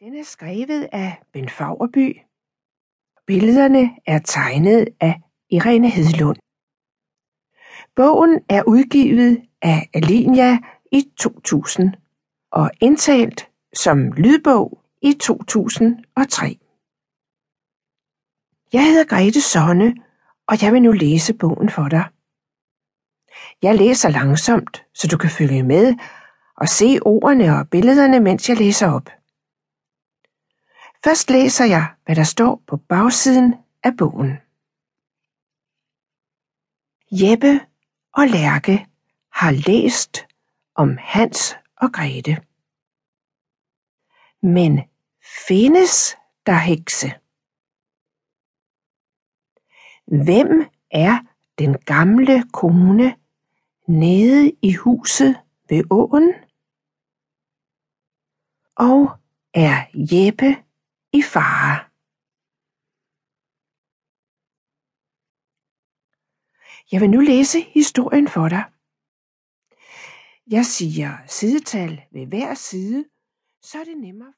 [0.00, 2.20] Den er skrevet af Bent Faurby.
[3.26, 6.36] Billederne er tegnet af Irene Hedlund.
[7.94, 10.58] Bogen er udgivet af Alinia
[10.92, 11.94] i 2000
[12.50, 16.58] og indtalt som lydbog i 2003.
[18.72, 19.94] Jeg hedder Grete Sonne,
[20.46, 22.04] og jeg vil nu læse bogen for dig.
[23.62, 25.94] Jeg læser langsomt, så du kan følge med
[26.56, 29.15] og se ordene og billederne, mens jeg læser op.
[31.06, 34.30] Først læser jeg, hvad der står på bagsiden af bogen.
[37.10, 37.66] Jeppe
[38.12, 38.86] og Lærke
[39.32, 40.26] har læst
[40.74, 42.36] om Hans og Grete.
[44.42, 44.80] Men
[45.48, 47.08] findes der hekse?
[50.24, 51.18] Hvem er
[51.58, 53.16] den gamle kone
[53.88, 55.36] nede i huset
[55.68, 56.34] ved åen?
[58.76, 59.18] Og
[59.54, 60.65] er Jeppe
[61.12, 61.78] i fare?
[66.92, 68.64] Jeg vil nu læse historien for dig.
[70.46, 73.04] Jeg siger sidetal ved hver side,
[73.62, 74.34] så er det nemmere.